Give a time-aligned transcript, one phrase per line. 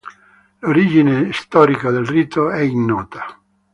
[0.63, 3.39] L'origine storica del rito è ignota.